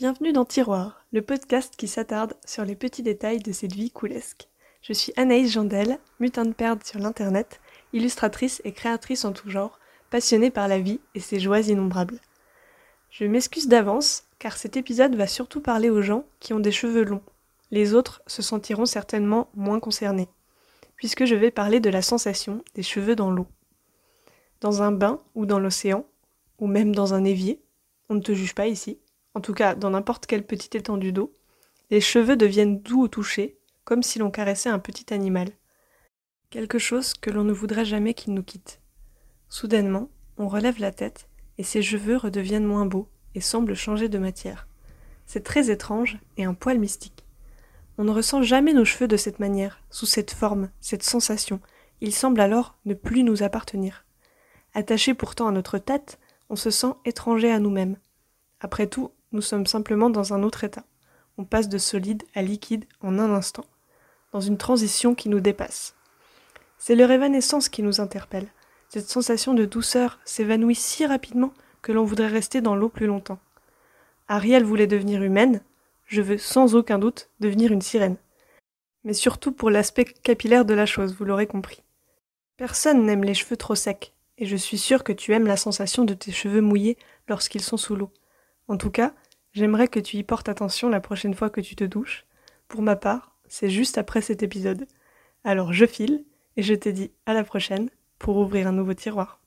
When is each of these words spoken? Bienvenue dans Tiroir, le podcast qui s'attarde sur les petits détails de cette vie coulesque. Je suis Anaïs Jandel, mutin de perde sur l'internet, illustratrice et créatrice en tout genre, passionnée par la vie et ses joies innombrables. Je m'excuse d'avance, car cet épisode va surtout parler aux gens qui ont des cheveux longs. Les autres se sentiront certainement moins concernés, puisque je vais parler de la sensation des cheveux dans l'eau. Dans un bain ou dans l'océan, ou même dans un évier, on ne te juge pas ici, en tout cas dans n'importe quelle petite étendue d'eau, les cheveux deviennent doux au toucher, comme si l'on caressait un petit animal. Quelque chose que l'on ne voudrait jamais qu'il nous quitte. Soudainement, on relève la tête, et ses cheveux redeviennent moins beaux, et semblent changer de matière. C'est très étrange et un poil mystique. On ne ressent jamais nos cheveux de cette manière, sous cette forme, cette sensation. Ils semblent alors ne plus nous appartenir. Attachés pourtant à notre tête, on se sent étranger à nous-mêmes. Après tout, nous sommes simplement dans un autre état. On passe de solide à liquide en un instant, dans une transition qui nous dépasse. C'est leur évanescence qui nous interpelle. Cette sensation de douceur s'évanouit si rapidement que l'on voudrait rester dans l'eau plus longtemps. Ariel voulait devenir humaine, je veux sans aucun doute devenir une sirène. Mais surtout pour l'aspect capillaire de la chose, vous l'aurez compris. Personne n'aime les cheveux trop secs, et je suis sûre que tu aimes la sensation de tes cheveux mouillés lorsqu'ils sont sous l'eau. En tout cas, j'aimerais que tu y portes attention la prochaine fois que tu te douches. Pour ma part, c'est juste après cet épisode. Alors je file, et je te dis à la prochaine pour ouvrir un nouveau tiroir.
Bienvenue 0.00 0.32
dans 0.32 0.46
Tiroir, 0.46 1.04
le 1.12 1.20
podcast 1.20 1.74
qui 1.76 1.86
s'attarde 1.86 2.32
sur 2.46 2.64
les 2.64 2.74
petits 2.74 3.02
détails 3.02 3.40
de 3.40 3.52
cette 3.52 3.74
vie 3.74 3.90
coulesque. 3.90 4.48
Je 4.80 4.94
suis 4.94 5.12
Anaïs 5.18 5.52
Jandel, 5.52 5.98
mutin 6.20 6.46
de 6.46 6.54
perde 6.54 6.82
sur 6.84 6.98
l'internet, 6.98 7.60
illustratrice 7.92 8.62
et 8.64 8.72
créatrice 8.72 9.26
en 9.26 9.32
tout 9.32 9.50
genre, 9.50 9.78
passionnée 10.08 10.50
par 10.50 10.68
la 10.68 10.78
vie 10.78 11.00
et 11.14 11.20
ses 11.20 11.38
joies 11.38 11.68
innombrables. 11.68 12.18
Je 13.10 13.26
m'excuse 13.26 13.68
d'avance, 13.68 14.24
car 14.38 14.56
cet 14.56 14.78
épisode 14.78 15.16
va 15.16 15.26
surtout 15.26 15.60
parler 15.60 15.90
aux 15.90 16.00
gens 16.00 16.24
qui 16.38 16.54
ont 16.54 16.60
des 16.60 16.72
cheveux 16.72 17.04
longs. 17.04 17.22
Les 17.70 17.92
autres 17.92 18.22
se 18.26 18.40
sentiront 18.40 18.86
certainement 18.86 19.50
moins 19.54 19.80
concernés, 19.80 20.30
puisque 20.96 21.26
je 21.26 21.34
vais 21.34 21.50
parler 21.50 21.78
de 21.78 21.90
la 21.90 22.00
sensation 22.00 22.64
des 22.74 22.82
cheveux 22.82 23.16
dans 23.16 23.30
l'eau. 23.30 23.48
Dans 24.62 24.80
un 24.80 24.92
bain 24.92 25.20
ou 25.34 25.44
dans 25.44 25.60
l'océan, 25.60 26.06
ou 26.58 26.68
même 26.68 26.94
dans 26.94 27.12
un 27.12 27.24
évier, 27.24 27.60
on 28.08 28.14
ne 28.14 28.22
te 28.22 28.32
juge 28.32 28.54
pas 28.54 28.66
ici, 28.66 28.98
en 29.34 29.40
tout 29.40 29.54
cas 29.54 29.74
dans 29.74 29.90
n'importe 29.90 30.26
quelle 30.26 30.46
petite 30.46 30.74
étendue 30.74 31.12
d'eau, 31.12 31.34
les 31.90 32.00
cheveux 32.00 32.36
deviennent 32.36 32.80
doux 32.80 33.02
au 33.02 33.08
toucher, 33.08 33.58
comme 33.84 34.02
si 34.02 34.18
l'on 34.18 34.30
caressait 34.30 34.68
un 34.68 34.78
petit 34.78 35.12
animal. 35.12 35.50
Quelque 36.50 36.78
chose 36.78 37.14
que 37.14 37.30
l'on 37.30 37.44
ne 37.44 37.52
voudrait 37.52 37.84
jamais 37.84 38.14
qu'il 38.14 38.34
nous 38.34 38.42
quitte. 38.42 38.80
Soudainement, 39.48 40.10
on 40.36 40.48
relève 40.48 40.80
la 40.80 40.92
tête, 40.92 41.28
et 41.58 41.64
ses 41.64 41.82
cheveux 41.82 42.16
redeviennent 42.16 42.64
moins 42.64 42.86
beaux, 42.86 43.08
et 43.34 43.40
semblent 43.40 43.74
changer 43.74 44.08
de 44.08 44.18
matière. 44.18 44.66
C'est 45.26 45.44
très 45.44 45.70
étrange 45.70 46.18
et 46.36 46.44
un 46.44 46.54
poil 46.54 46.78
mystique. 46.78 47.24
On 47.98 48.04
ne 48.04 48.10
ressent 48.10 48.42
jamais 48.42 48.72
nos 48.72 48.84
cheveux 48.84 49.08
de 49.08 49.16
cette 49.16 49.40
manière, 49.40 49.80
sous 49.90 50.06
cette 50.06 50.30
forme, 50.30 50.70
cette 50.80 51.02
sensation. 51.02 51.60
Ils 52.00 52.14
semblent 52.14 52.40
alors 52.40 52.78
ne 52.84 52.94
plus 52.94 53.22
nous 53.22 53.42
appartenir. 53.42 54.04
Attachés 54.74 55.14
pourtant 55.14 55.48
à 55.48 55.52
notre 55.52 55.78
tête, 55.78 56.18
on 56.48 56.56
se 56.56 56.70
sent 56.70 56.94
étranger 57.04 57.50
à 57.52 57.58
nous-mêmes. 57.58 57.96
Après 58.60 58.86
tout, 58.86 59.12
nous 59.32 59.42
sommes 59.42 59.66
simplement 59.66 60.10
dans 60.10 60.34
un 60.34 60.42
autre 60.42 60.64
état. 60.64 60.84
On 61.38 61.44
passe 61.44 61.68
de 61.68 61.78
solide 61.78 62.22
à 62.34 62.42
liquide 62.42 62.84
en 63.00 63.18
un 63.18 63.32
instant, 63.32 63.64
dans 64.32 64.40
une 64.40 64.58
transition 64.58 65.14
qui 65.14 65.28
nous 65.28 65.40
dépasse. 65.40 65.94
C'est 66.78 66.94
leur 66.94 67.10
évanescence 67.10 67.68
qui 67.68 67.82
nous 67.82 68.00
interpelle. 68.00 68.48
Cette 68.88 69.08
sensation 69.08 69.54
de 69.54 69.64
douceur 69.64 70.18
s'évanouit 70.24 70.74
si 70.74 71.06
rapidement 71.06 71.52
que 71.82 71.92
l'on 71.92 72.04
voudrait 72.04 72.26
rester 72.26 72.60
dans 72.60 72.74
l'eau 72.74 72.88
plus 72.88 73.06
longtemps. 73.06 73.38
Ariel 74.28 74.64
voulait 74.64 74.86
devenir 74.86 75.22
humaine, 75.22 75.60
je 76.06 76.22
veux 76.22 76.38
sans 76.38 76.74
aucun 76.74 76.98
doute 76.98 77.30
devenir 77.38 77.72
une 77.72 77.82
sirène. 77.82 78.16
Mais 79.04 79.12
surtout 79.14 79.52
pour 79.52 79.70
l'aspect 79.70 80.04
capillaire 80.04 80.64
de 80.64 80.74
la 80.74 80.86
chose, 80.86 81.14
vous 81.14 81.24
l'aurez 81.24 81.46
compris. 81.46 81.82
Personne 82.56 83.06
n'aime 83.06 83.24
les 83.24 83.34
cheveux 83.34 83.56
trop 83.56 83.74
secs, 83.74 84.12
et 84.38 84.46
je 84.46 84.56
suis 84.56 84.76
sûre 84.76 85.04
que 85.04 85.12
tu 85.12 85.32
aimes 85.32 85.46
la 85.46 85.56
sensation 85.56 86.04
de 86.04 86.14
tes 86.14 86.32
cheveux 86.32 86.60
mouillés 86.60 86.98
lorsqu'ils 87.28 87.62
sont 87.62 87.76
sous 87.76 87.96
l'eau. 87.96 88.10
En 88.68 88.76
tout 88.76 88.90
cas, 88.90 89.14
j'aimerais 89.52 89.88
que 89.88 90.00
tu 90.00 90.16
y 90.16 90.22
portes 90.22 90.48
attention 90.48 90.88
la 90.88 91.00
prochaine 91.00 91.34
fois 91.34 91.50
que 91.50 91.60
tu 91.60 91.76
te 91.76 91.84
douches. 91.84 92.24
Pour 92.68 92.82
ma 92.82 92.96
part, 92.96 93.36
c'est 93.48 93.70
juste 93.70 93.98
après 93.98 94.20
cet 94.20 94.42
épisode. 94.42 94.86
Alors 95.44 95.72
je 95.72 95.86
file, 95.86 96.24
et 96.56 96.62
je 96.62 96.74
te 96.74 96.88
dis 96.88 97.10
à 97.26 97.34
la 97.34 97.44
prochaine 97.44 97.90
pour 98.18 98.36
ouvrir 98.36 98.66
un 98.66 98.72
nouveau 98.72 98.94
tiroir. 98.94 99.39